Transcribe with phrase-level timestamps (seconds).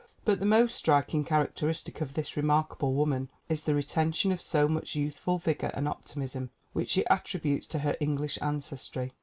[0.25, 4.67] But the most striking characteristic of this remark able woman is the retention of so
[4.67, 9.13] rfmch youthful vigor and optimism, which she attributes to her English ancestry.